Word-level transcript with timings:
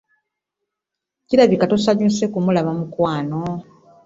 Kirabika 1.27 1.69
tosanyuse 1.71 2.23
kumulaba 2.33 2.71
mukwano. 2.79 3.41